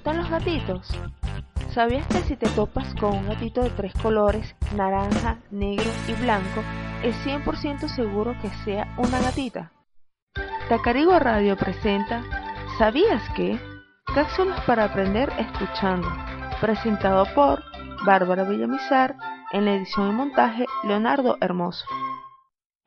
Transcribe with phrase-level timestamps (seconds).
[0.00, 0.88] gustan los gatitos?
[1.74, 6.62] ¿Sabías que si te topas con un gatito de tres colores, naranja, negro y blanco,
[7.02, 9.72] es 100% seguro que sea una gatita?
[10.70, 12.22] Tacarigo Radio presenta
[12.78, 13.60] ¿Sabías que?
[14.14, 16.08] Cápsulas para aprender escuchando,
[16.62, 17.62] presentado por
[18.06, 19.16] Bárbara Villamizar
[19.52, 21.84] en la edición y montaje Leonardo Hermoso.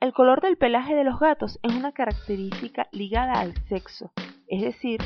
[0.00, 4.10] El color del pelaje de los gatos es una característica ligada al sexo,
[4.48, 5.00] es decir,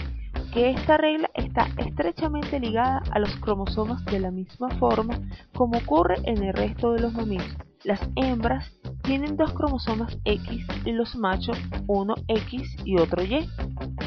[0.52, 5.18] que esta regla está estrechamente ligada a los cromosomas de la misma forma
[5.54, 7.68] como ocurre en el resto de los mamíferos.
[7.84, 8.72] Las hembras
[9.02, 13.48] tienen dos cromosomas X y los machos uno X y otro Y.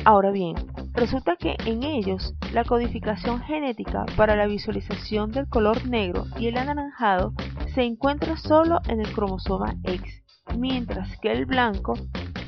[0.03, 0.55] Ahora bien,
[0.93, 6.57] resulta que en ellos la codificación genética para la visualización del color negro y el
[6.57, 7.33] anaranjado
[7.73, 10.23] se encuentra solo en el cromosoma X,
[10.57, 11.93] mientras que el blanco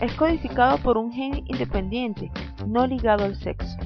[0.01, 2.31] es codificado por un gen independiente,
[2.67, 3.77] no ligado al sexo.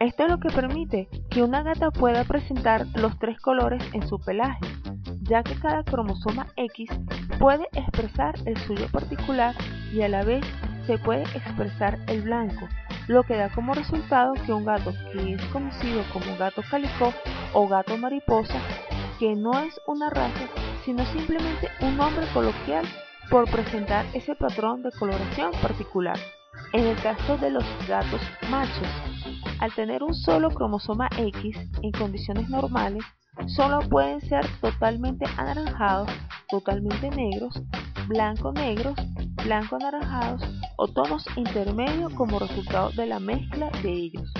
[0.00, 4.20] Esto es lo que permite que una gata pueda presentar los tres colores en su
[4.20, 4.60] pelaje,
[5.22, 6.88] ya que cada cromosoma X
[7.40, 9.56] puede expresar el suyo particular
[9.92, 10.44] y a la vez
[10.86, 12.68] se puede expresar el blanco,
[13.08, 17.12] lo que da como resultado que un gato que es conocido como gato calicó
[17.52, 18.60] o gato mariposa,
[19.18, 20.46] que no es una raza,
[20.84, 22.84] sino simplemente un nombre coloquial
[23.30, 26.16] por presentar ese patrón de coloración particular.
[26.72, 28.86] En el caso de los gatos machos,
[29.60, 33.04] al tener un solo cromosoma X en condiciones normales,
[33.46, 36.10] solo pueden ser totalmente anaranjados,
[36.48, 37.60] totalmente negros,
[38.08, 38.94] blanco-negros,
[39.44, 40.42] blanco-anaranjados
[40.76, 44.32] o tonos intermedios como resultado de la mezcla de ellos.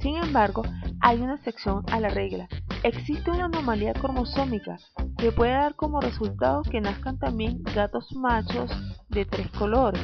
[0.00, 0.62] Sin embargo,
[1.00, 2.48] hay una excepción a la regla.
[2.82, 4.78] Existe una anomalía cromosómica
[5.18, 8.70] que puede dar como resultado que nazcan también gatos machos
[9.08, 10.02] de tres colores.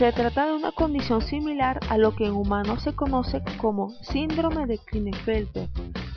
[0.00, 4.64] Se trata de una condición similar a lo que en humanos se conoce como síndrome
[4.64, 5.68] de Klinefelter,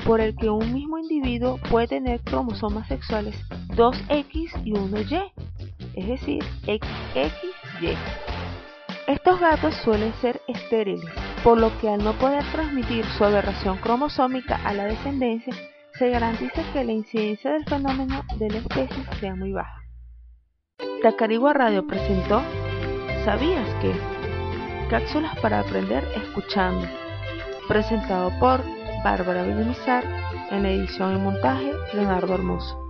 [0.05, 3.35] por el que un mismo individuo puede tener cromosomas sexuales
[3.75, 5.33] 2X y 1Y,
[5.95, 7.97] es decir, XXY.
[9.05, 11.03] Estos gatos suelen ser estériles,
[11.43, 15.53] por lo que al no poder transmitir su aberración cromosómica a la descendencia,
[15.99, 19.75] se garantiza que la incidencia del fenómeno de la especie sea muy baja.
[21.01, 22.41] Tacarigua Radio presentó
[23.25, 23.93] ¿Sabías que?
[24.89, 26.85] Cápsulas para aprender escuchando.
[27.69, 28.61] Presentado por
[29.01, 30.03] Bárbara Villamizar
[30.51, 32.82] en edición y montaje Leonardo Hermoso.